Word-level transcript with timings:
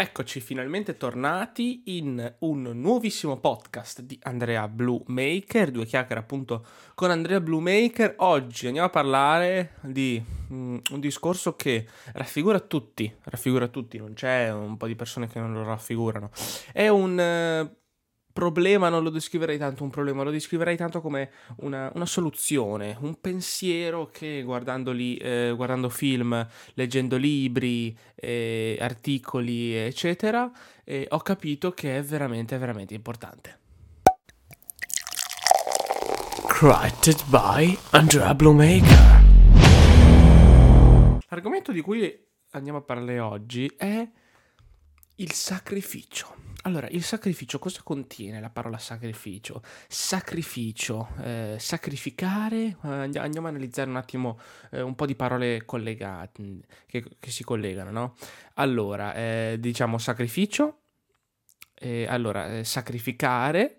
Eccoci 0.00 0.38
finalmente 0.38 0.96
tornati 0.96 1.82
in 1.86 2.34
un 2.38 2.62
nuovissimo 2.62 3.36
podcast 3.40 4.00
di 4.02 4.16
Andrea 4.22 4.68
Blue 4.68 5.02
Maker, 5.06 5.72
due 5.72 5.86
chiacchiere 5.86 6.20
appunto 6.20 6.64
con 6.94 7.10
Andrea 7.10 7.40
Blue 7.40 7.60
Maker. 7.60 8.14
Oggi 8.18 8.68
andiamo 8.68 8.86
a 8.86 8.90
parlare 8.90 9.72
di 9.80 10.22
um, 10.50 10.80
un 10.92 11.00
discorso 11.00 11.56
che 11.56 11.84
raffigura 12.12 12.60
tutti, 12.60 13.12
raffigura 13.24 13.66
tutti, 13.66 13.98
non 13.98 14.12
c'è 14.12 14.52
un 14.52 14.76
po' 14.76 14.86
di 14.86 14.94
persone 14.94 15.26
che 15.26 15.40
non 15.40 15.52
lo 15.52 15.64
raffigurano. 15.64 16.30
È 16.72 16.86
un 16.86 17.18
uh, 17.18 17.76
problema 18.38 18.88
non 18.88 19.02
lo 19.02 19.10
descriverei 19.10 19.58
tanto 19.58 19.82
un 19.82 19.90
problema, 19.90 20.22
lo 20.22 20.30
descriverei 20.30 20.76
tanto 20.76 21.00
come 21.00 21.30
una, 21.56 21.90
una 21.96 22.06
soluzione, 22.06 22.96
un 23.00 23.20
pensiero 23.20 24.06
che 24.12 24.42
guardando, 24.44 24.92
lì, 24.92 25.16
eh, 25.16 25.52
guardando 25.56 25.88
film, 25.88 26.46
leggendo 26.74 27.16
libri, 27.16 27.98
eh, 28.14 28.78
articoli, 28.80 29.74
eccetera, 29.74 30.48
eh, 30.84 31.08
ho 31.10 31.18
capito 31.18 31.72
che 31.72 31.96
è 31.96 32.02
veramente, 32.04 32.56
veramente 32.58 32.94
importante. 32.94 33.58
Created 36.46 37.24
by 37.26 37.76
Andrea 37.90 38.32
Bluemaker. 38.36 39.26
L'argomento 41.28 41.72
di 41.72 41.80
cui 41.80 42.24
andiamo 42.52 42.78
a 42.78 42.82
parlare 42.82 43.18
oggi 43.18 43.68
è 43.76 44.08
il 45.16 45.32
sacrificio. 45.32 46.47
Allora, 46.68 46.86
il 46.90 47.02
sacrificio 47.02 47.58
cosa 47.58 47.80
contiene 47.82 48.42
la 48.42 48.50
parola 48.50 48.76
sacrificio? 48.76 49.62
Sacrificio, 49.88 51.08
eh, 51.22 51.56
sacrificare, 51.58 52.76
eh, 52.84 53.16
andiamo 53.16 53.46
a 53.46 53.48
analizzare 53.48 53.88
un 53.88 53.96
attimo 53.96 54.38
eh, 54.72 54.82
un 54.82 54.94
po' 54.94 55.06
di 55.06 55.14
parole 55.14 55.64
collegate, 55.64 56.58
che, 56.84 57.02
che 57.18 57.30
si 57.30 57.42
collegano, 57.42 57.90
no? 57.90 58.16
Allora, 58.56 59.14
eh, 59.14 59.56
diciamo 59.58 59.96
sacrificio, 59.96 60.80
allora, 62.06 62.58
eh, 62.58 62.64
sacrificare, 62.64 63.78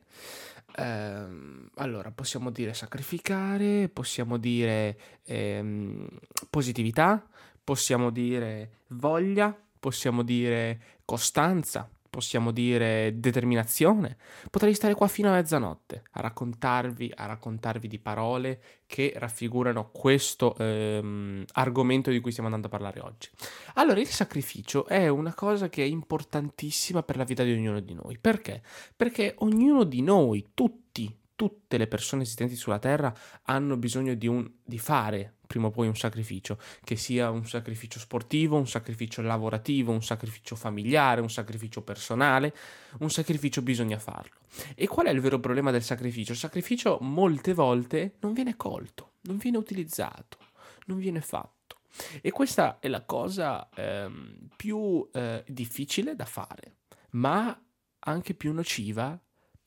ehm, 0.76 1.70
allora 1.76 2.10
possiamo 2.10 2.50
dire 2.50 2.74
sacrificare, 2.74 3.88
possiamo 3.90 4.38
dire 4.38 4.98
ehm, 5.26 6.08
positività, 6.50 7.24
possiamo 7.64 8.10
dire 8.10 8.80
voglia, 8.88 9.56
possiamo 9.80 10.24
dire 10.24 10.82
costanza, 11.06 11.88
possiamo 12.10 12.52
dire 12.52 13.14
determinazione, 13.20 14.18
potrei 14.50 14.74
stare 14.74 14.96
qua 14.96 15.08
fino 15.08 15.30
a 15.30 15.34
mezzanotte 15.34 16.04
a 16.12 16.22
raccontarvi, 16.22 17.12
a 17.16 17.26
raccontarvi 17.26 17.88
di 17.88 18.00
parole 18.00 18.62
che 18.86 19.14
raffigurano 19.16 19.92
questo 19.92 20.56
ehm, 20.58 21.46
argomento 21.54 22.10
di 22.10 22.20
cui 22.20 22.32
stiamo 22.32 22.50
andando 22.50 22.68
a 22.68 22.78
parlare 22.78 23.00
oggi. 23.02 23.30
Allora, 23.76 24.00
il 24.00 24.08
sacrificio 24.08 24.88
è 24.88 25.08
una 25.08 25.34
cosa 25.34 25.70
che 25.70 25.84
è 25.84 25.88
importantissima 25.88 27.04
per 27.04 27.18
la 27.18 27.24
vita 27.24 27.44
di 27.44 27.52
ognuno 27.52 27.80
di 27.80 27.94
noi. 27.94 28.18
Perché? 28.18 28.64
Perché 28.96 29.36
ognuno 29.40 29.84
di 29.84 30.02
noi, 30.02 30.50
tutti, 30.54 31.16
tutte 31.40 31.78
le 31.78 31.88
persone 31.88 32.24
esistenti 32.24 32.58
sulla 32.58 32.80
Terra 32.80 33.16
hanno 33.44 33.78
bisogno 33.78 34.14
di, 34.14 34.28
un, 34.28 34.46
di 34.62 34.78
fare 34.78 35.36
prima 35.48 35.68
o 35.68 35.72
poi 35.72 35.88
un 35.88 35.96
sacrificio, 35.96 36.60
che 36.84 36.98
sia 36.98 37.30
un 37.30 37.48
sacrificio 37.48 37.98
sportivo, 37.98 38.58
un 38.58 38.68
sacrificio 38.68 39.22
lavorativo, 39.22 39.94
un 39.94 40.04
sacrificio 40.04 40.58
familiare, 40.58 41.22
un 41.22 41.30
sacrificio 41.30 41.82
personale, 41.82 42.54
un 43.00 43.10
sacrificio 43.10 43.62
bisogna 43.62 43.98
farlo. 43.98 44.42
E 44.76 44.86
qual 44.86 45.06
è 45.06 45.12
il 45.12 45.22
vero 45.22 45.40
problema 45.40 45.72
del 45.72 45.82
sacrificio? 45.82 46.34
Il 46.34 46.38
sacrificio 46.38 46.98
molte 47.00 47.54
volte 47.54 48.18
non 48.20 48.34
viene 48.34 48.58
colto, 48.58 49.14
non 49.22 49.38
viene 49.38 49.58
utilizzato, 49.58 50.40
non 50.88 50.98
viene 50.98 51.22
fatto. 51.22 51.78
E 52.22 52.32
questa 52.32 52.80
è 52.80 52.90
la 52.90 53.06
cosa 53.06 53.70
ehm, 53.74 54.50
più 54.58 55.08
eh, 55.14 55.46
difficile 55.48 56.16
da 56.16 56.26
fare, 56.26 56.80
ma 57.12 57.58
anche 58.00 58.34
più 58.34 58.52
nociva 58.52 59.18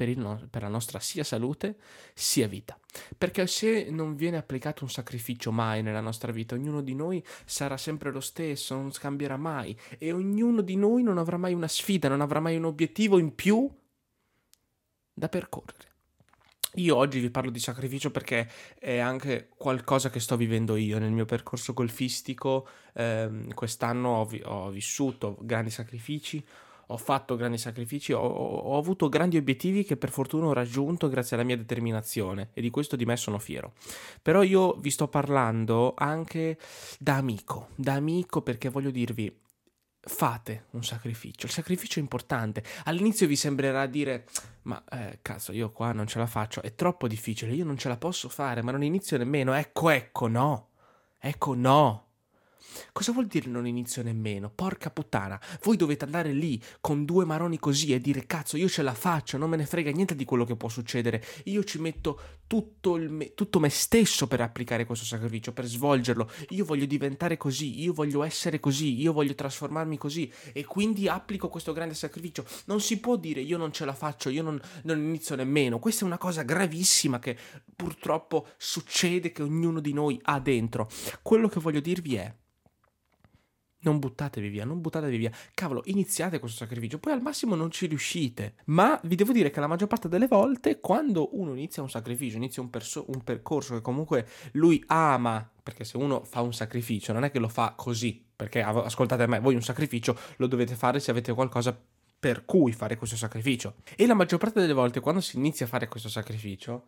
per, 0.05 0.17
no- 0.17 0.47
per, 0.51 0.63
la 0.63 0.69
nostra 0.69 0.99
sia 0.99 1.25
salute 1.25 1.77
sia 2.15 2.49
vita. 2.49 2.79
Perché 3.17 3.47
se 3.47 3.89
non 3.91 4.15
viene 4.15 4.37
applicato 4.37 4.85
un 4.85 4.91
sacrificio 4.91 5.53
mai 5.53 5.83
nella 5.83 6.01
nostra 6.01 6.33
vita, 6.33 6.55
ognuno 6.55 6.83
di 6.83 6.95
noi 6.95 7.25
sarà 7.45 7.77
sempre 7.77 8.11
lo 8.11 8.21
stesso, 8.21 8.75
non 8.75 8.93
scambierà 8.93 9.37
mai 9.37 9.79
e 9.99 10.13
ognuno 10.13 10.61
di 10.61 10.77
noi 10.77 11.03
non 11.03 11.19
avrà 11.19 11.37
mai 11.37 11.55
una 11.55 11.69
sfida, 11.69 12.09
non 12.09 12.21
avrà 12.21 12.41
mai 12.41 12.57
un 12.57 12.65
obiettivo 12.65 13.19
in 13.19 13.35
più 13.35 13.71
da 15.15 15.29
percorrere. 15.29 15.91
Io 16.77 16.97
oggi 16.97 17.21
vi 17.21 17.29
parlo 17.29 17.51
di 17.51 17.59
sacrificio 17.59 18.11
perché 18.11 18.51
è 18.79 18.97
anche 18.97 19.51
qualcosa 19.55 20.09
che 20.09 20.21
sto 20.21 20.39
vivendo 20.39 20.77
io 20.77 20.99
nel 20.99 21.11
mio 21.11 21.27
percorso 21.27 21.75
golfistico. 21.75 22.67
Eh, 22.95 23.29
quest'anno 23.53 24.09
ho, 24.09 24.25
vi- 24.25 24.41
ho 24.43 24.71
vissuto 24.71 25.37
grandi 25.43 25.69
sacrifici, 25.69 26.43
ho 26.93 26.97
fatto 26.97 27.37
grandi 27.37 27.59
sacrifici, 27.59 28.13
ho, 28.13 28.21
ho, 28.21 28.77
avuto 28.77 29.09
grandi 29.09 29.37
obiettivi 29.37 29.83
che 29.85 29.97
per 29.97 30.11
fortuna 30.11 30.47
ho 30.47 30.53
raggiunto 30.53 31.09
grazie 31.09 31.37
alla 31.37 31.45
mia 31.45 31.57
determinazione 31.57 32.51
e 32.53 32.61
di 32.61 32.71
questo 32.71 32.97
di 32.97 33.05
me 33.05 33.17
sono 33.17 33.39
fiero. 33.39 33.73
Però 34.21 34.43
io 34.43 34.75
vi 34.75 34.91
sto 34.91 35.09
parlando 35.09 35.95
anche 35.97 36.59
da 36.99 37.17
amico, 37.17 37.69
da 37.75 37.95
amico 37.95 38.43
perché 38.43 38.69
voglio 38.69 38.91
dirvi, 38.91 39.35
fate 40.05 40.67
un 40.71 40.85
sacrificio, 40.85 41.47
il 41.47 41.53
sacrificio 41.53 41.99
è 41.99 42.03
importante. 42.03 42.63
All'inizio 42.85 43.27
vi 43.27 43.37
sembrerà 43.37 43.87
dire, 43.87 44.27
ma 44.63 44.83
eh, 44.91 45.21
cazzo, 45.23 45.53
io 45.53 45.71
qua 45.71 45.93
non 45.93 46.07
ce 46.07 46.19
la 46.19 46.27
faccio, 46.27 46.61
è 46.61 46.75
troppo 46.75 47.09
difficile, 47.09 47.53
io 47.53 47.65
non 47.65 47.79
ce 47.79 47.89
la 47.89 47.97
posso 47.97 48.29
fare, 48.29 48.63
ma 48.63 48.73
non 48.73 48.83
inizio 48.83 49.17
nemmeno. 49.17 49.55
Ecco, 49.55 49.91
ecco, 49.91 50.27
no. 50.27 50.69
Ecco, 51.19 51.55
no. 51.55 52.07
Cosa 52.93 53.13
vuol 53.13 53.27
dire 53.27 53.49
non 53.49 53.67
inizio 53.67 54.03
nemmeno? 54.03 54.51
Porca 54.55 54.91
puttana, 54.91 55.41
voi 55.63 55.77
dovete 55.77 56.05
andare 56.05 56.33
lì 56.33 56.61
con 56.81 57.05
due 57.05 57.25
maroni 57.25 57.59
così 57.59 57.93
e 57.93 58.01
dire 58.01 58.27
cazzo 58.27 58.57
io 58.57 58.69
ce 58.69 58.83
la 58.83 58.95
faccio, 58.95 59.39
non 59.39 59.51
me 59.51 59.57
ne 59.57 59.67
frega 59.67 59.91
niente 59.91 60.15
di 60.15 60.25
quello 60.25 60.45
che 60.45 60.57
può 60.57 60.69
succedere, 60.69 61.25
io 61.45 61.65
ci 61.65 61.79
metto 61.79 62.21
tutto, 62.47 62.97
me, 62.97 63.35
tutto 63.35 63.61
me 63.61 63.69
stesso 63.71 64.27
per 64.27 64.41
applicare 64.41 64.85
questo 64.85 65.05
sacrificio, 65.05 65.53
per 65.53 65.65
svolgerlo, 65.65 66.31
io 66.51 66.65
voglio 66.65 66.85
diventare 66.85 67.37
così, 67.37 67.81
io 67.81 67.93
voglio 67.93 68.23
essere 68.23 68.61
così, 68.61 69.01
io 69.01 69.13
voglio 69.13 69.35
trasformarmi 69.35 69.97
così 69.97 70.31
e 70.53 70.65
quindi 70.65 71.09
applico 71.09 71.49
questo 71.49 71.73
grande 71.73 71.95
sacrificio. 71.95 72.45
Non 72.67 72.81
si 72.81 73.01
può 73.01 73.17
dire 73.17 73.41
io 73.41 73.57
non 73.57 73.73
ce 73.73 73.85
la 73.85 73.95
faccio, 73.95 74.29
io 74.29 74.43
non, 74.43 74.61
non 74.83 74.99
inizio 74.99 75.35
nemmeno, 75.35 75.79
questa 75.79 76.05
è 76.05 76.07
una 76.07 76.19
cosa 76.19 76.43
gravissima 76.43 77.19
che 77.19 77.37
purtroppo 77.75 78.49
succede 78.57 79.33
che 79.33 79.43
ognuno 79.43 79.81
di 79.81 79.93
noi 79.93 80.19
ha 80.25 80.39
dentro. 80.39 80.91
Quello 81.23 81.49
che 81.49 81.61
voglio 81.61 81.81
dirvi 81.81 82.17
è 82.17 82.35
non 83.83 83.99
buttatevi 83.99 84.49
via, 84.49 84.65
non 84.65 84.81
buttatevi 84.81 85.17
via. 85.17 85.31
Cavolo, 85.55 85.83
iniziate 85.87 86.39
questo 86.39 86.59
sacrificio, 86.59 86.99
poi 86.99 87.13
al 87.13 87.23
massimo 87.23 87.55
non 87.55 87.71
ci 87.71 87.87
riuscite. 87.87 88.55
Ma 88.67 88.99
vi 89.05 89.15
devo 89.15 89.33
dire 89.33 89.51
che 89.51 89.61
la 89.61 89.67
maggior 89.67 89.89
parte 89.89 90.09
delle 90.09 90.27
volte, 90.27 90.81
quando 90.81 91.37
uno 91.39 91.53
inizia 91.53 91.83
un 91.83 91.91
sacrificio, 91.91 92.37
inizia 92.37 92.63
un, 92.63 92.71
perso- 92.71 93.05
un 93.09 93.23
percorso 93.23 93.75
che 93.75 93.81
comunque 93.81 94.27
lui 94.53 94.83
ama, 94.87 95.49
perché 95.63 95.85
se 95.85 95.97
uno 95.97 96.25
fa 96.25 96.41
un 96.41 96.53
sacrificio 96.53 97.13
non 97.13 97.25
è 97.25 97.31
che 97.31 97.39
lo 97.39 97.49
fa 97.49 97.75
così, 97.77 98.25
perché 98.35 98.63
ascoltate 98.63 99.27
me, 99.27 99.41
voi 99.41 99.55
un 99.55 99.63
sacrificio 99.63 100.17
lo 100.37 100.47
dovete 100.47 100.75
fare 100.75 101.01
se 101.01 101.11
avete 101.11 101.33
qualcosa 101.33 101.79
per 102.19 102.45
cui 102.45 102.73
fare 102.73 102.97
questo 102.97 103.17
sacrificio. 103.17 103.75
E 103.97 104.07
la 104.07 104.15
maggior 104.15 104.39
parte 104.39 104.61
delle 104.61 104.73
volte, 104.73 105.01
quando 105.01 105.21
si 105.21 105.37
inizia 105.37 105.67
a 105.67 105.69
fare 105.69 105.89
questo 105.89 106.09
sacrificio, 106.09 106.87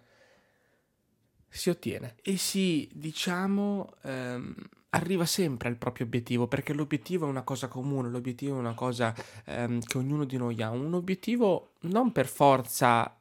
si 1.57 1.71
ottiene 1.71 2.17
e 2.23 2.37
si, 2.37 2.89
diciamo, 2.93 3.93
ehm, 4.03 4.55
arriva 4.91 5.25
sempre 5.25 5.69
al 5.69 5.77
proprio 5.77 6.07
obiettivo, 6.07 6.49
perché 6.49 6.73
l'obiettivo 6.73 7.27
è 7.27 7.29
una 7.29 7.43
cosa 7.43 7.69
comune, 7.69 8.09
l'obiettivo 8.09 8.57
è 8.57 8.59
una 8.59 8.75
cosa 8.75 9.15
ehm, 9.45 9.81
che 9.81 9.99
ognuno 9.99 10.25
di 10.25 10.37
noi 10.37 10.61
ha, 10.63 10.71
un 10.71 10.95
obiettivo 10.95 11.73
non 11.83 12.11
per 12.11 12.27
forza 12.27 13.17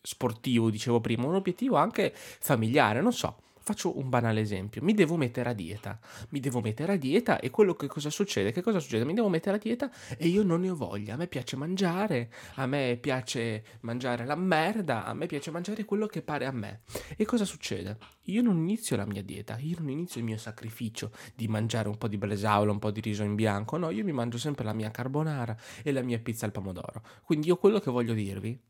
sportivo, 0.00 0.70
dicevo 0.70 1.00
prima, 1.00 1.26
un 1.26 1.34
obiettivo 1.34 1.76
anche 1.76 2.12
familiare, 2.14 3.00
non 3.00 3.12
so. 3.12 3.38
Faccio 3.66 3.96
un 3.98 4.10
banale 4.10 4.42
esempio, 4.42 4.82
mi 4.82 4.92
devo 4.92 5.16
mettere 5.16 5.48
a 5.48 5.54
dieta, 5.54 5.98
mi 6.28 6.40
devo 6.40 6.60
mettere 6.60 6.92
a 6.92 6.96
dieta 6.96 7.40
e 7.40 7.48
quello 7.48 7.74
che 7.74 7.86
cosa 7.86 8.10
succede? 8.10 8.52
Che 8.52 8.60
cosa 8.60 8.78
succede? 8.78 9.06
Mi 9.06 9.14
devo 9.14 9.30
mettere 9.30 9.56
a 9.56 9.58
dieta 9.58 9.90
e 10.18 10.28
io 10.28 10.42
non 10.42 10.60
ne 10.60 10.68
ho 10.68 10.76
voglia, 10.76 11.14
a 11.14 11.16
me 11.16 11.28
piace 11.28 11.56
mangiare, 11.56 12.30
a 12.56 12.66
me 12.66 12.98
piace 13.00 13.64
mangiare 13.80 14.26
la 14.26 14.34
merda, 14.34 15.06
a 15.06 15.14
me 15.14 15.24
piace 15.24 15.50
mangiare 15.50 15.86
quello 15.86 16.04
che 16.04 16.20
pare 16.20 16.44
a 16.44 16.50
me. 16.50 16.82
E 17.16 17.24
cosa 17.24 17.46
succede? 17.46 17.96
Io 18.24 18.42
non 18.42 18.58
inizio 18.58 18.96
la 18.96 19.06
mia 19.06 19.22
dieta, 19.22 19.56
io 19.58 19.76
non 19.78 19.88
inizio 19.88 20.20
il 20.20 20.26
mio 20.26 20.36
sacrificio 20.36 21.10
di 21.34 21.48
mangiare 21.48 21.88
un 21.88 21.96
po' 21.96 22.08
di 22.08 22.18
bresaola, 22.18 22.70
un 22.70 22.78
po' 22.78 22.90
di 22.90 23.00
riso 23.00 23.22
in 23.22 23.34
bianco, 23.34 23.78
no, 23.78 23.88
io 23.88 24.04
mi 24.04 24.12
mangio 24.12 24.36
sempre 24.36 24.64
la 24.64 24.74
mia 24.74 24.90
carbonara 24.90 25.56
e 25.82 25.90
la 25.90 26.02
mia 26.02 26.18
pizza 26.18 26.44
al 26.44 26.52
pomodoro. 26.52 27.02
Quindi 27.22 27.46
io 27.46 27.56
quello 27.56 27.80
che 27.80 27.90
voglio 27.90 28.12
dirvi 28.12 28.60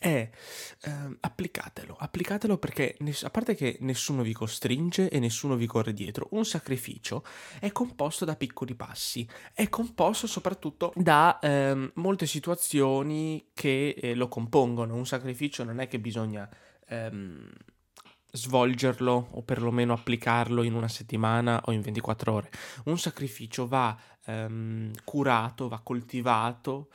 è 0.00 0.30
eh, 0.82 0.90
applicatelo, 1.20 1.94
applicatelo 1.94 2.56
perché 2.56 2.96
ness- 3.00 3.24
a 3.24 3.28
parte 3.28 3.54
che 3.54 3.76
nessuno 3.80 4.22
vi 4.22 4.32
costringe 4.32 5.10
e 5.10 5.18
nessuno 5.18 5.56
vi 5.56 5.66
corre 5.66 5.92
dietro, 5.92 6.28
un 6.30 6.46
sacrificio 6.46 7.22
è 7.58 7.70
composto 7.70 8.24
da 8.24 8.34
piccoli 8.34 8.74
passi, 8.74 9.28
è 9.52 9.68
composto 9.68 10.26
soprattutto 10.26 10.94
da 10.96 11.38
eh, 11.38 11.92
molte 11.96 12.24
situazioni 12.24 13.50
che 13.52 13.90
eh, 13.90 14.14
lo 14.14 14.28
compongono, 14.28 14.94
un 14.94 15.04
sacrificio 15.04 15.64
non 15.64 15.80
è 15.80 15.86
che 15.86 16.00
bisogna 16.00 16.48
ehm, 16.88 17.50
svolgerlo 18.32 19.28
o 19.32 19.42
perlomeno 19.42 19.92
applicarlo 19.92 20.62
in 20.62 20.72
una 20.72 20.88
settimana 20.88 21.60
o 21.66 21.72
in 21.72 21.82
24 21.82 22.32
ore, 22.32 22.50
un 22.84 22.98
sacrificio 22.98 23.66
va 23.66 23.94
ehm, 24.30 24.92
curato, 25.04 25.68
va 25.68 25.80
coltivato, 25.80 26.90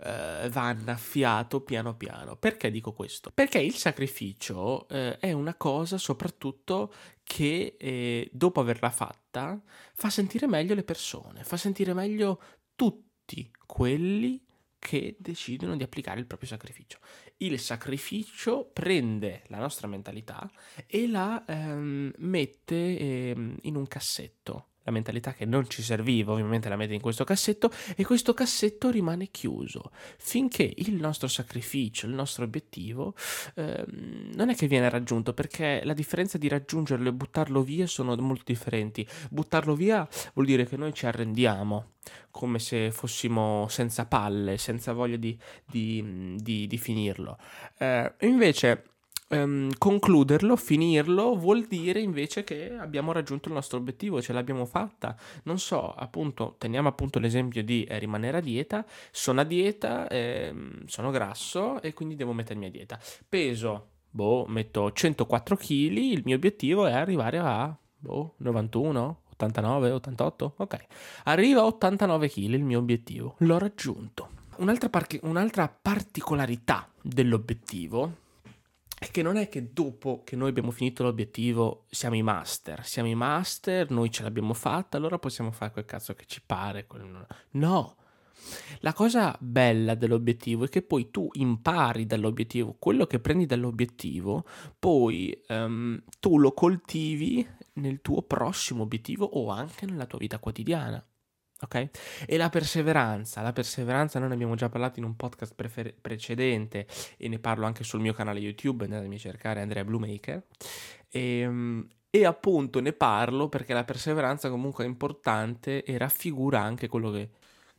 eh, 0.00 0.48
va 0.50 0.62
annaffiato 0.62 1.60
piano 1.60 1.94
piano. 1.94 2.36
Perché 2.36 2.70
dico 2.70 2.92
questo? 2.92 3.30
Perché 3.32 3.58
il 3.58 3.74
sacrificio 3.74 4.88
eh, 4.88 5.18
è 5.18 5.32
una 5.32 5.54
cosa 5.54 5.98
soprattutto 5.98 6.92
che 7.22 7.76
eh, 7.78 8.28
dopo 8.32 8.60
averla 8.60 8.90
fatta 8.90 9.60
fa 9.94 10.10
sentire 10.10 10.46
meglio 10.46 10.74
le 10.74 10.82
persone, 10.82 11.44
fa 11.44 11.56
sentire 11.56 11.94
meglio 11.94 12.40
tutti 12.74 13.50
quelli 13.66 14.44
che 14.80 15.14
decidono 15.18 15.76
di 15.76 15.82
applicare 15.82 16.18
il 16.18 16.26
proprio 16.26 16.48
sacrificio. 16.48 16.98
Il 17.36 17.58
sacrificio 17.60 18.70
prende 18.72 19.44
la 19.48 19.58
nostra 19.58 19.86
mentalità 19.86 20.50
e 20.86 21.06
la 21.06 21.44
ehm, 21.46 22.12
mette 22.16 22.98
ehm, 22.98 23.58
in 23.62 23.76
un 23.76 23.86
cassetto 23.86 24.69
la 24.90 24.92
mentalità 24.92 25.32
che 25.32 25.46
non 25.46 25.68
ci 25.68 25.82
serviva, 25.82 26.32
ovviamente 26.32 26.68
la 26.68 26.76
mette 26.76 26.94
in 26.94 27.00
questo 27.00 27.24
cassetto 27.24 27.70
e 27.96 28.04
questo 28.04 28.34
cassetto 28.34 28.90
rimane 28.90 29.28
chiuso 29.30 29.90
finché 30.18 30.70
il 30.76 30.94
nostro 30.94 31.28
sacrificio, 31.28 32.06
il 32.06 32.12
nostro 32.12 32.44
obiettivo 32.44 33.14
ehm, 33.54 34.32
non 34.34 34.50
è 34.50 34.54
che 34.54 34.66
viene 34.66 34.90
raggiunto 34.90 35.32
perché 35.32 35.80
la 35.84 35.94
differenza 35.94 36.36
di 36.36 36.48
raggiungerlo 36.48 37.08
e 37.08 37.12
buttarlo 37.12 37.62
via 37.62 37.86
sono 37.86 38.14
molto 38.16 38.44
differenti. 38.46 39.06
Buttarlo 39.30 39.74
via 39.74 40.06
vuol 40.34 40.46
dire 40.46 40.66
che 40.66 40.76
noi 40.76 40.92
ci 40.92 41.06
arrendiamo 41.06 41.92
come 42.30 42.58
se 42.58 42.90
fossimo 42.90 43.66
senza 43.68 44.06
palle, 44.06 44.58
senza 44.58 44.92
voglia 44.92 45.16
di, 45.16 45.36
di, 45.64 46.36
di, 46.36 46.66
di 46.66 46.78
finirlo. 46.78 47.38
Eh, 47.78 48.14
invece 48.20 48.89
um, 49.30 49.70
concluderlo, 49.78 50.56
finirlo, 50.56 51.36
vuol 51.36 51.66
dire 51.66 52.00
invece 52.00 52.44
che 52.44 52.74
abbiamo 52.76 53.12
raggiunto 53.12 53.48
il 53.48 53.54
nostro 53.54 53.78
obiettivo, 53.78 54.20
ce 54.20 54.32
l'abbiamo 54.32 54.64
fatta. 54.64 55.16
Non 55.44 55.58
so, 55.58 55.92
appunto, 55.92 56.56
teniamo 56.58 56.88
appunto 56.88 57.18
l'esempio 57.18 57.62
di 57.62 57.84
eh, 57.84 57.98
rimanere 57.98 58.38
a 58.38 58.40
dieta. 58.40 58.84
Sono 59.10 59.40
a 59.40 59.44
dieta, 59.44 60.08
eh, 60.08 60.54
sono 60.86 61.10
grasso 61.10 61.80
e 61.82 61.92
quindi 61.92 62.16
devo 62.16 62.32
mettermi 62.32 62.66
a 62.66 62.70
dieta. 62.70 62.98
Peso, 63.28 63.88
boh, 64.10 64.46
metto 64.46 64.92
104 64.92 65.56
kg, 65.56 65.66
il 65.66 66.22
mio 66.24 66.36
obiettivo 66.36 66.86
è 66.86 66.92
arrivare 66.92 67.38
a, 67.38 67.76
boh, 67.98 68.34
91, 68.38 69.20
89, 69.32 69.90
88, 69.90 70.54
ok. 70.56 70.86
Arriva 71.24 71.60
a 71.60 71.66
89 71.66 72.28
kg 72.28 72.36
il 72.38 72.64
mio 72.64 72.78
obiettivo, 72.78 73.36
l'ho 73.38 73.58
raggiunto. 73.58 74.38
Un'altra, 74.56 74.90
par- 74.90 75.06
un'altra 75.22 75.74
particolarità 75.80 76.86
dell'obiettivo 77.00 78.28
è 79.00 79.10
che 79.10 79.22
non 79.22 79.38
è 79.38 79.48
che 79.48 79.72
dopo 79.72 80.20
che 80.24 80.36
noi 80.36 80.50
abbiamo 80.50 80.70
finito 80.70 81.02
l'obiettivo 81.02 81.86
siamo 81.88 82.16
i 82.16 82.22
master, 82.22 82.84
siamo 82.84 83.08
i 83.08 83.14
master, 83.14 83.90
noi 83.90 84.10
ce 84.10 84.22
l'abbiamo 84.22 84.52
fatta, 84.52 84.98
allora 84.98 85.18
possiamo 85.18 85.50
fare 85.52 85.72
quel 85.72 85.86
cazzo 85.86 86.12
che 86.12 86.26
ci 86.26 86.42
pare. 86.44 86.86
No, 87.52 87.96
la 88.80 88.92
cosa 88.92 89.34
bella 89.40 89.94
dell'obiettivo 89.94 90.66
è 90.66 90.68
che 90.68 90.82
poi 90.82 91.10
tu 91.10 91.30
impari 91.32 92.04
dall'obiettivo, 92.04 92.76
quello 92.78 93.06
che 93.06 93.20
prendi 93.20 93.46
dall'obiettivo, 93.46 94.44
poi 94.78 95.44
um, 95.48 95.98
tu 96.18 96.38
lo 96.38 96.52
coltivi 96.52 97.48
nel 97.76 98.02
tuo 98.02 98.20
prossimo 98.20 98.82
obiettivo 98.82 99.24
o 99.24 99.48
anche 99.48 99.86
nella 99.86 100.04
tua 100.04 100.18
vita 100.18 100.38
quotidiana 100.38 101.02
ok? 101.60 101.88
E 102.26 102.36
la 102.36 102.48
perseveranza, 102.48 103.42
la 103.42 103.52
perseveranza 103.52 104.18
noi 104.18 104.28
ne 104.28 104.34
abbiamo 104.34 104.54
già 104.54 104.68
parlato 104.68 104.98
in 104.98 105.04
un 105.04 105.16
podcast 105.16 105.54
prefer- 105.54 105.94
precedente 106.00 106.86
e 107.16 107.28
ne 107.28 107.38
parlo 107.38 107.66
anche 107.66 107.84
sul 107.84 108.00
mio 108.00 108.12
canale 108.12 108.40
YouTube, 108.40 108.84
andatemi 108.84 109.16
a 109.16 109.18
cercare 109.18 109.60
Andrea 109.60 109.84
Bluemaker. 109.84 110.42
E, 111.08 111.38
ehm, 111.40 111.88
e 112.12 112.24
appunto 112.24 112.80
ne 112.80 112.92
parlo 112.92 113.48
perché 113.48 113.72
la 113.72 113.84
perseveranza 113.84 114.50
comunque 114.50 114.84
è 114.84 114.88
importante 114.88 115.84
e 115.84 115.96
raffigura 115.96 116.60
anche 116.60 116.88
quello 116.88 117.12
che 117.12 117.30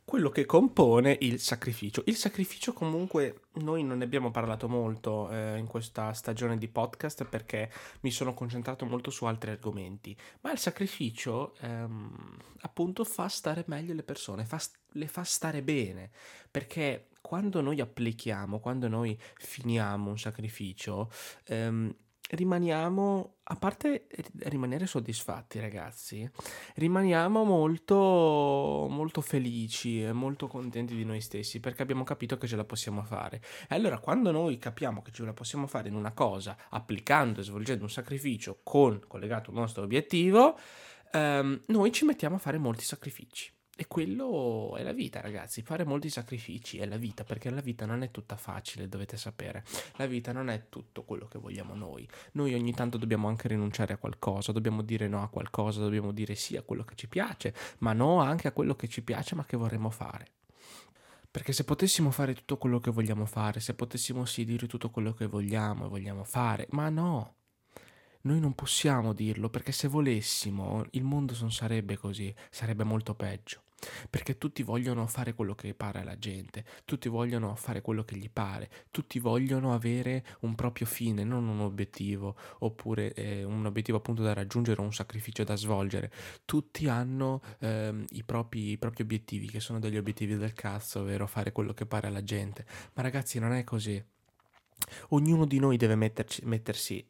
quello 0.04 0.30
che 0.30 0.44
compone 0.44 1.16
il 1.20 1.40
sacrificio. 1.40 2.02
Il 2.06 2.16
sacrificio 2.16 2.72
comunque 2.72 3.42
noi 3.54 3.84
non 3.84 3.98
ne 3.98 4.04
abbiamo 4.04 4.30
parlato 4.30 4.68
molto 4.68 5.30
eh, 5.30 5.56
in 5.58 5.66
questa 5.66 6.12
stagione 6.12 6.58
di 6.58 6.68
podcast 6.68 7.24
perché 7.24 7.70
mi 8.00 8.10
sono 8.10 8.34
concentrato 8.34 8.84
molto 8.84 9.10
su 9.10 9.24
altri 9.24 9.50
argomenti, 9.50 10.16
ma 10.40 10.52
il 10.52 10.58
sacrificio 10.58 11.54
ehm, 11.60 12.36
appunto 12.62 13.04
fa 13.04 13.28
stare 13.28 13.64
meglio 13.68 13.94
le 13.94 14.02
persone, 14.02 14.44
fa, 14.44 14.60
le 14.92 15.06
fa 15.06 15.22
stare 15.22 15.62
bene, 15.62 16.10
perché 16.50 17.08
quando 17.20 17.60
noi 17.60 17.80
applichiamo, 17.80 18.58
quando 18.58 18.88
noi 18.88 19.18
finiamo 19.36 20.10
un 20.10 20.18
sacrificio, 20.18 21.10
ehm, 21.46 21.94
rimaniamo, 22.32 23.36
a 23.44 23.56
parte 23.56 24.06
rimanere 24.44 24.86
soddisfatti 24.86 25.60
ragazzi, 25.60 26.28
rimaniamo 26.76 27.44
molto, 27.44 28.86
molto 28.88 29.20
felici 29.20 30.02
e 30.02 30.12
molto 30.12 30.46
contenti 30.46 30.94
di 30.94 31.04
noi 31.04 31.20
stessi 31.20 31.60
perché 31.60 31.82
abbiamo 31.82 32.04
capito 32.04 32.38
che 32.38 32.46
ce 32.46 32.56
la 32.56 32.64
possiamo 32.64 33.02
fare. 33.02 33.42
E 33.68 33.74
allora 33.74 33.98
quando 33.98 34.30
noi 34.30 34.58
capiamo 34.58 35.02
che 35.02 35.12
ce 35.12 35.24
la 35.24 35.34
possiamo 35.34 35.66
fare 35.66 35.88
in 35.88 35.94
una 35.94 36.12
cosa, 36.12 36.56
applicando 36.70 37.40
e 37.40 37.44
svolgendo 37.44 37.84
un 37.84 37.90
sacrificio 37.90 38.60
con 38.62 39.00
collegato 39.06 39.50
al 39.50 39.56
nostro 39.56 39.82
obiettivo, 39.82 40.58
ehm, 41.12 41.62
noi 41.66 41.92
ci 41.92 42.04
mettiamo 42.04 42.36
a 42.36 42.38
fare 42.38 42.58
molti 42.58 42.84
sacrifici. 42.84 43.52
E 43.82 43.88
quello 43.88 44.76
è 44.76 44.84
la 44.84 44.92
vita, 44.92 45.20
ragazzi. 45.20 45.60
Fare 45.60 45.82
molti 45.84 46.08
sacrifici 46.08 46.78
è 46.78 46.86
la 46.86 46.98
vita, 46.98 47.24
perché 47.24 47.50
la 47.50 47.60
vita 47.60 47.84
non 47.84 48.04
è 48.04 48.12
tutta 48.12 48.36
facile, 48.36 48.88
dovete 48.88 49.16
sapere. 49.16 49.64
La 49.96 50.06
vita 50.06 50.30
non 50.30 50.50
è 50.50 50.68
tutto 50.68 51.02
quello 51.02 51.26
che 51.26 51.40
vogliamo 51.40 51.74
noi. 51.74 52.08
Noi 52.34 52.54
ogni 52.54 52.72
tanto 52.74 52.96
dobbiamo 52.96 53.26
anche 53.26 53.48
rinunciare 53.48 53.94
a 53.94 53.96
qualcosa, 53.96 54.52
dobbiamo 54.52 54.82
dire 54.82 55.08
no 55.08 55.20
a 55.24 55.28
qualcosa, 55.28 55.80
dobbiamo 55.80 56.12
dire 56.12 56.36
sì 56.36 56.56
a 56.56 56.62
quello 56.62 56.84
che 56.84 56.94
ci 56.94 57.08
piace, 57.08 57.52
ma 57.78 57.92
no 57.92 58.20
anche 58.20 58.46
a 58.46 58.52
quello 58.52 58.76
che 58.76 58.86
ci 58.86 59.02
piace 59.02 59.34
ma 59.34 59.44
che 59.44 59.56
vorremmo 59.56 59.90
fare. 59.90 60.28
Perché 61.28 61.52
se 61.52 61.64
potessimo 61.64 62.12
fare 62.12 62.34
tutto 62.34 62.58
quello 62.58 62.78
che 62.78 62.92
vogliamo 62.92 63.24
fare, 63.24 63.58
se 63.58 63.74
potessimo 63.74 64.24
sì 64.26 64.44
dire 64.44 64.68
tutto 64.68 64.90
quello 64.90 65.12
che 65.12 65.26
vogliamo 65.26 65.86
e 65.86 65.88
vogliamo 65.88 66.22
fare, 66.22 66.68
ma 66.70 66.88
no, 66.88 67.34
noi 68.22 68.40
non 68.40 68.54
possiamo 68.54 69.12
dirlo 69.12 69.48
perché 69.48 69.72
se 69.72 69.88
volessimo 69.88 70.84
il 70.92 71.04
mondo 71.04 71.34
non 71.40 71.50
sarebbe 71.50 71.96
così, 71.96 72.34
sarebbe 72.50 72.84
molto 72.84 73.14
peggio. 73.14 73.62
Perché 74.08 74.38
tutti 74.38 74.62
vogliono 74.62 75.08
fare 75.08 75.34
quello 75.34 75.56
che 75.56 75.74
pare 75.74 76.00
alla 76.00 76.16
gente, 76.16 76.64
tutti 76.84 77.08
vogliono 77.08 77.56
fare 77.56 77.80
quello 77.80 78.04
che 78.04 78.16
gli 78.16 78.30
pare, 78.30 78.70
tutti 78.92 79.18
vogliono 79.18 79.74
avere 79.74 80.24
un 80.40 80.54
proprio 80.54 80.86
fine, 80.86 81.24
non 81.24 81.48
un 81.48 81.58
obiettivo, 81.60 82.36
oppure 82.60 83.12
eh, 83.14 83.42
un 83.42 83.66
obiettivo 83.66 83.98
appunto 83.98 84.22
da 84.22 84.34
raggiungere 84.34 84.80
o 84.80 84.84
un 84.84 84.92
sacrificio 84.92 85.42
da 85.42 85.56
svolgere. 85.56 86.12
Tutti 86.44 86.86
hanno 86.86 87.40
ehm, 87.58 88.04
i, 88.10 88.22
propri, 88.22 88.70
i 88.70 88.78
propri 88.78 89.02
obiettivi, 89.02 89.48
che 89.48 89.58
sono 89.58 89.80
degli 89.80 89.96
obiettivi 89.96 90.36
del 90.36 90.52
cazzo, 90.52 91.00
ovvero 91.00 91.26
fare 91.26 91.50
quello 91.50 91.72
che 91.74 91.84
pare 91.84 92.06
alla 92.06 92.22
gente. 92.22 92.64
Ma 92.94 93.02
ragazzi 93.02 93.40
non 93.40 93.52
è 93.52 93.64
così. 93.64 94.00
Ognuno 95.08 95.44
di 95.44 95.58
noi 95.58 95.76
deve 95.76 95.96
metterci, 95.96 96.42
mettersi 96.44 97.04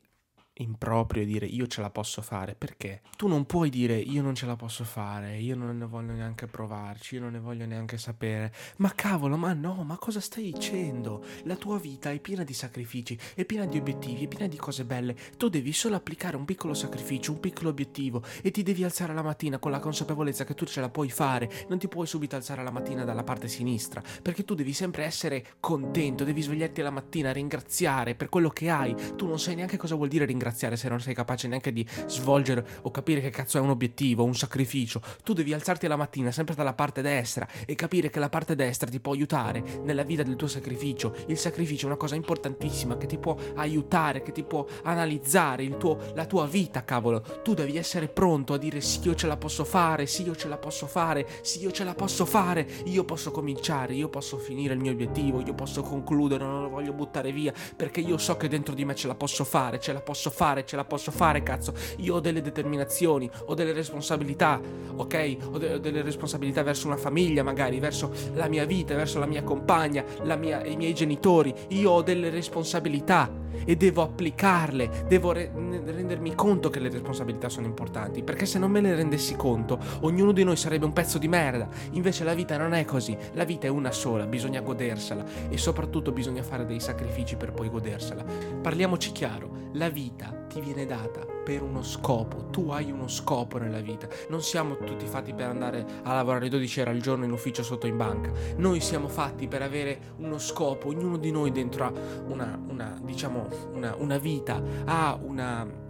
improprio 0.56 1.25
dire 1.25 1.47
io 1.47 1.66
ce 1.66 1.80
la 1.80 1.88
posso 1.88 2.21
fare 2.21 2.54
perché? 2.54 3.00
Tu 3.16 3.26
non 3.26 3.47
puoi 3.47 3.71
dire 3.71 3.97
io 3.97 4.21
non 4.21 4.35
ce 4.35 4.44
la 4.44 4.54
posso 4.54 4.85
fare 4.85 5.38
io 5.38 5.56
non 5.56 5.78
ne 5.78 5.87
voglio 5.87 6.12
neanche 6.12 6.47
provarci 6.47 7.14
io 7.14 7.23
non 7.23 7.32
ne 7.32 7.38
voglio 7.38 7.64
neanche 7.64 7.97
sapere 7.97 8.52
ma 8.76 8.92
cavolo 8.94 9.38
ma 9.38 9.54
no 9.54 9.82
ma 9.82 9.97
cosa 9.97 10.21
stai 10.21 10.52
dicendo? 10.52 11.25
La 11.44 11.56
tua 11.56 11.78
vita 11.78 12.11
è 12.11 12.21
piena 12.21 12.44
di 12.44 12.52
sacrifici 12.52 13.18
è 13.35 13.47
piena 13.47 13.64
di 13.64 13.78
obiettivi 13.78 14.25
è 14.25 14.28
piena 14.28 14.47
di 14.47 14.59
cose 14.59 14.85
belle. 14.85 15.16
Tu 15.38 15.49
devi 15.49 15.73
solo 15.73 15.97
applicare 15.97 16.37
un 16.37 16.44
piccolo 16.44 16.75
sacrificio 16.75 17.32
un 17.32 17.40
piccolo 17.40 17.71
obiettivo 17.71 18.23
e 18.42 18.50
ti 18.50 18.62
devi 18.62 18.85
alzare 18.85 19.14
la 19.14 19.23
mattina 19.23 19.59
con 19.59 19.71
la 19.71 19.80
consapevolezza 19.80 20.44
che 20.44 20.54
tu 20.54 20.66
ce 20.66 20.80
la 20.80 20.90
puoi 20.90 21.09
fare. 21.09 21.50
Non 21.68 21.78
ti 21.78 21.88
puoi 21.88 22.06
subito 22.06 22.37
alzare 22.37 22.62
la 22.62 22.71
mattina 22.71 23.04
dalla 23.04 23.25
parte 23.25 23.49
sinistra 23.49 24.02
perché 24.21 24.44
tu 24.44 24.54
devi 24.54 24.75
sempre 24.75 25.04
essere 25.04 25.54
contento 25.61 26.25
devi 26.25 26.42
svegliarti 26.42 26.82
la 26.82 26.90
mattina 26.90 27.32
ringraziare 27.32 28.14
per 28.14 28.28
quello 28.28 28.50
che 28.50 28.68
hai. 28.68 28.94
Tu 29.16 29.26
non 29.26 29.38
sai 29.38 29.54
neanche 29.54 29.78
cosa 29.78 29.94
vuol 29.94 30.09
dire 30.09 30.26
ringraziare 30.26 30.42
ringraziare 30.43 30.77
se 30.77 30.89
non 30.89 31.01
sei 31.01 31.15
capace 31.15 31.47
neanche 31.47 31.73
di 31.73 31.87
svolgere 32.07 32.65
o 32.83 32.91
capire 32.91 33.21
che 33.21 33.31
cazzo 33.31 33.59
è 33.59 33.61
un 33.61 33.71
obiettivo, 33.71 34.25
un 34.25 34.35
sacrificio. 34.35 35.01
Tu 35.23 35.33
devi 35.33 35.53
alzarti 35.53 35.87
la 35.87 35.97
mattina 35.97 36.33
sempre 36.33 36.55
dalla 36.55 36.75
parte 36.75 37.03
destra 37.03 37.47
e 37.65 37.75
capire 37.75 38.11
che 38.11 38.19
la 38.19 38.29
parte 38.29 38.57
destra 38.57 38.91
ti 38.91 39.01
può 39.01 39.13
aiutare 39.13 39.63
nella 39.85 40.03
vita 40.03 40.23
del 40.23 40.37
tuo 40.37 40.49
sacrificio. 40.49 41.15
Il 41.27 41.39
sacrificio 41.39 41.85
è 41.85 41.89
una 41.89 41.97
cosa 41.97 42.17
importantissima 42.17 42.97
che 42.97 43.07
ti 43.07 43.19
può 43.19 43.37
aiutare, 43.55 44.23
che 44.23 44.33
ti 44.33 44.43
può 44.43 44.67
analizzare 44.83 45.77
tuo, 45.77 45.99
la 46.15 46.27
tua 46.27 46.47
vita, 46.47 46.85
cavolo. 46.85 47.21
Tu 47.43 47.55
devi 47.55 47.77
essere 47.77 48.09
pronto 48.09 48.55
a 48.55 48.59
dire 48.59 48.81
sì, 48.81 49.01
io 49.03 49.15
ce 49.15 49.27
la 49.27 49.37
posso 49.37 49.65
fare, 49.65 50.07
sì, 50.07 50.25
io 50.25 50.35
ce 50.35 50.49
la 50.49 50.59
posso 50.59 50.87
fare, 50.87 51.27
sì, 51.43 51.61
io 51.61 51.71
ce 51.71 51.85
la 51.85 51.95
posso 51.95 52.25
fare, 52.25 52.67
io 52.87 53.05
posso 53.05 53.31
cominciare, 53.31 53.95
io 53.95 54.09
posso 54.09 54.39
finire 54.39 54.75
il 54.75 54.81
mio 54.81 54.93
obiettivo, 54.93 55.41
io 55.41 55.55
posso 55.55 55.83
concludere, 55.83 56.45
non 56.45 56.63
lo 56.63 56.69
voglio 56.69 56.93
buttare 56.93 57.33
via 57.33 57.53
perché 57.77 58.01
io 58.01 58.19
so 58.19 58.37
che 58.37 58.49
dentro 58.49 58.75
di 58.75 58.85
me 58.85 58.95
ce 58.95 59.07
la 59.07 59.15
posso 59.15 59.45
fare, 59.45 59.81
ce 59.81 59.93
la 59.93 60.01
posso 60.01 60.31
fare, 60.33 60.65
ce 60.67 60.77
la 60.77 60.85
posso 60.85 61.11
fare, 61.11 61.43
cazzo. 61.43 61.73
Io 61.99 62.17
ho 62.17 62.21
delle 62.21 62.41
determinazioni, 62.41 63.31
ho 63.47 63.55
delle 63.55 63.73
responsabilità, 63.73 64.61
ok? 64.97 65.37
Ho, 65.53 65.59
de- 65.59 65.75
ho 65.75 65.79
delle 65.79 66.03
responsabilità 66.03 66.62
verso 66.62 66.87
una 66.87 66.97
famiglia, 66.97 67.43
magari, 67.43 67.79
verso 67.79 68.12
la 68.35 68.49
mia 68.49 68.65
vita, 68.65 68.95
verso 68.95 69.19
la 69.19 69.27
mia 69.27 69.43
compagna, 69.43 70.05
la 70.23 70.37
mia, 70.37 70.65
i 70.65 70.77
miei 70.77 70.95
genitori. 70.95 71.55
Io 71.69 71.91
ho 71.91 72.03
delle 72.03 72.31
responsabilità 72.31 73.43
e 73.65 73.77
devo 73.77 74.03
applicarle, 74.03 75.05
devo 75.07 75.33
re- 75.33 75.53
rendermi 75.55 76.35
conto 76.35 76.71
che 76.71 76.81
le 76.81 76.89
responsabilità 76.89 77.49
sono 77.49 77.67
importanti, 77.67 78.23
perché 78.23 78.47
se 78.47 78.59
non 78.59 78.71
me 78.71 78.81
ne 78.81 78.95
rendessi 78.95 79.37
conto, 79.37 79.79
ognuno 80.01 80.33
di 80.33 80.45
noi 80.45 80.57
sarebbe 80.57 80.85
un 80.85 80.93
pezzo 80.93 81.19
di 81.19 81.29
merda. 81.29 81.69
Invece 81.93 82.25
la 82.25 82.35
vita 82.35 82.57
non 82.57 82.75
è 82.75 82.85
così, 82.85 83.17
la 83.35 83.45
vita 83.45 83.67
è 83.67 83.71
una 83.71 83.93
sola, 83.93 84.27
bisogna 84.27 84.61
godersela 84.61 85.25
e 85.49 85.57
soprattutto 85.57 86.12
bisogna 86.12 86.43
fare 86.43 86.67
dei 86.67 86.81
sacrifici 86.81 87.37
per 87.37 87.53
poi 87.53 87.69
godersela. 87.69 88.25
Parliamoci 88.61 89.12
chiaro, 89.12 89.71
la 89.73 89.89
vita 90.23 90.33
ti 90.49 90.61
viene 90.61 90.87
data 90.87 91.21
per 91.21 91.62
uno 91.62 91.83
scopo, 91.83 92.50
tu 92.50 92.71
hai 92.71 92.91
uno 92.91 93.09
scopo 93.09 93.59
nella 93.59 93.81
vita, 93.81 94.07
non 94.29 94.43
siamo 94.43 94.76
tutti 94.76 95.07
fatti 95.07 95.35
per 95.35 95.47
andare 95.49 95.85
a 96.02 96.14
lavorare 96.14 96.49
12 96.49 96.81
ore 96.81 96.91
al 96.91 97.00
giorno 97.00 97.25
in 97.25 97.33
ufficio 97.33 97.62
sotto 97.62 97.87
in 97.87 97.97
banca, 97.97 98.31
noi 98.57 98.81
siamo 98.81 99.09
fatti 99.09 99.49
per 99.49 99.62
avere 99.62 100.14
uno 100.19 100.38
scopo, 100.38 100.88
ognuno 100.88 101.17
di 101.17 101.33
noi 101.33 101.50
dentro 101.50 101.85
ha 101.85 101.93
una, 102.29 102.61
una 102.69 102.99
diciamo, 103.02 103.49
una, 103.73 103.95
una 103.97 104.19
vita, 104.19 104.62
ha 104.85 105.19
una 105.21 105.81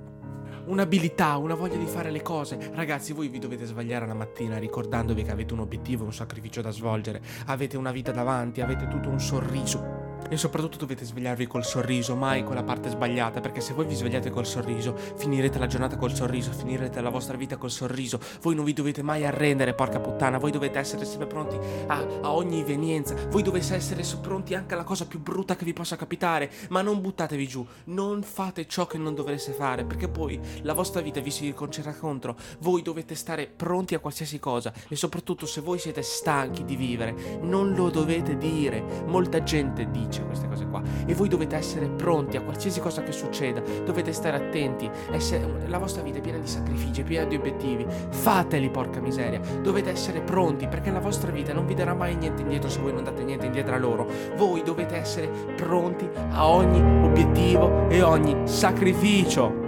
un'abilità, 0.64 1.38
una 1.38 1.54
voglia 1.54 1.76
di 1.76 1.86
fare 1.86 2.12
le 2.12 2.22
cose. 2.22 2.70
Ragazzi, 2.72 3.12
voi 3.12 3.26
vi 3.26 3.40
dovete 3.40 3.64
svegliare 3.64 4.06
la 4.06 4.14
mattina 4.14 4.58
ricordandovi 4.58 5.24
che 5.24 5.32
avete 5.32 5.52
un 5.54 5.58
obiettivo, 5.58 6.04
un 6.04 6.12
sacrificio 6.12 6.60
da 6.60 6.70
svolgere, 6.70 7.20
avete 7.46 7.76
una 7.76 7.90
vita 7.90 8.12
davanti, 8.12 8.60
avete 8.60 8.86
tutto 8.86 9.08
un 9.08 9.18
sorriso 9.18 10.01
e 10.28 10.36
soprattutto 10.36 10.78
dovete 10.78 11.04
svegliarvi 11.04 11.46
col 11.46 11.64
sorriso, 11.64 12.14
mai 12.14 12.44
con 12.44 12.54
la 12.54 12.62
parte 12.62 12.88
sbagliata, 12.88 13.40
perché 13.40 13.60
se 13.60 13.72
voi 13.74 13.86
vi 13.86 13.94
svegliate 13.94 14.30
col 14.30 14.46
sorriso, 14.46 14.96
finirete 15.16 15.58
la 15.58 15.66
giornata 15.66 15.96
col 15.96 16.14
sorriso, 16.14 16.52
finirete 16.52 17.00
la 17.00 17.10
vostra 17.10 17.36
vita 17.36 17.56
col 17.56 17.70
sorriso. 17.70 18.18
Voi 18.40 18.54
non 18.54 18.64
vi 18.64 18.72
dovete 18.72 19.02
mai 19.02 19.26
arrendere, 19.26 19.74
porca 19.74 20.00
puttana, 20.00 20.38
voi 20.38 20.50
dovete 20.50 20.78
essere 20.78 21.04
sempre 21.04 21.26
pronti 21.26 21.58
a, 21.86 22.06
a 22.22 22.32
ogni 22.32 22.60
evenienza, 22.60 23.14
voi 23.28 23.42
dovete 23.42 23.74
essere 23.74 24.02
pronti 24.20 24.54
anche 24.54 24.74
alla 24.74 24.84
cosa 24.84 25.06
più 25.06 25.20
brutta 25.20 25.56
che 25.56 25.64
vi 25.64 25.72
possa 25.72 25.96
capitare, 25.96 26.50
ma 26.68 26.82
non 26.82 27.00
buttatevi 27.00 27.46
giù, 27.46 27.66
non 27.84 28.22
fate 28.22 28.66
ciò 28.66 28.86
che 28.86 28.98
non 28.98 29.14
dovreste 29.14 29.52
fare, 29.52 29.84
perché 29.84 30.08
poi 30.08 30.40
la 30.62 30.72
vostra 30.72 31.00
vita 31.00 31.20
vi 31.20 31.30
si 31.30 31.46
riconcerà 31.46 31.94
contro. 31.94 32.36
Voi 32.60 32.82
dovete 32.82 33.14
stare 33.14 33.46
pronti 33.46 33.94
a 33.94 33.98
qualsiasi 33.98 34.38
cosa 34.38 34.72
e 34.88 34.96
soprattutto 34.96 35.46
se 35.46 35.60
voi 35.60 35.78
siete 35.78 36.02
stanchi 36.02 36.64
di 36.64 36.76
vivere, 36.76 37.14
non 37.40 37.74
lo 37.74 37.90
dovete 37.90 38.36
dire. 38.36 38.82
Molta 39.06 39.42
gente 39.42 39.90
dice 39.90 40.11
dice 40.12 40.24
queste 40.26 40.46
cose 40.46 40.66
qua. 40.66 40.82
E 41.06 41.14
voi 41.14 41.28
dovete 41.28 41.56
essere 41.56 41.88
pronti 41.88 42.36
a 42.36 42.42
qualsiasi 42.42 42.80
cosa 42.80 43.02
che 43.02 43.12
succeda, 43.12 43.62
dovete 43.84 44.12
stare 44.12 44.36
attenti, 44.36 44.88
essere, 45.10 45.66
la 45.66 45.78
vostra 45.78 46.02
vita 46.02 46.18
è 46.18 46.20
piena 46.20 46.38
di 46.38 46.46
sacrifici, 46.46 47.00
è 47.00 47.04
piena 47.04 47.24
di 47.26 47.36
obiettivi, 47.36 47.86
fateli 48.10 48.70
porca 48.70 49.00
miseria, 49.00 49.40
dovete 49.62 49.90
essere 49.90 50.20
pronti 50.20 50.68
perché 50.68 50.90
la 50.90 51.00
vostra 51.00 51.30
vita 51.30 51.54
non 51.54 51.66
vi 51.66 51.74
darà 51.74 51.94
mai 51.94 52.14
niente 52.16 52.42
indietro 52.42 52.68
se 52.68 52.80
voi 52.80 52.92
non 52.92 53.04
date 53.04 53.24
niente 53.24 53.46
indietro 53.46 53.74
a 53.74 53.78
loro, 53.78 54.06
voi 54.36 54.62
dovete 54.62 54.96
essere 54.96 55.28
pronti 55.56 56.08
a 56.30 56.46
ogni 56.46 56.80
obiettivo 57.04 57.88
e 57.88 58.02
ogni 58.02 58.46
sacrificio. 58.46 59.60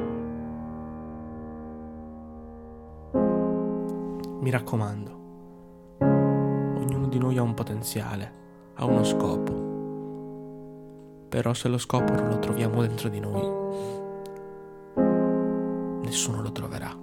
Mi 4.41 4.51
raccomando, 4.51 5.23
ognuno 6.01 7.09
di 7.09 7.19
noi 7.19 7.39
ha 7.39 7.43
un 7.43 7.55
potenziale, 7.55 8.33
ha 8.75 8.85
uno 8.85 9.03
scopo 9.03 9.64
però 11.35 11.53
se 11.53 11.67
lo 11.67 11.79
scopo 11.79 12.13
non 12.13 12.29
lo 12.29 12.39
troviamo 12.39 12.81
dentro 12.83 13.09
di 13.09 13.19
noi, 13.19 13.43
nessuno 16.05 16.41
lo 16.41 16.53
troverà. 16.53 16.97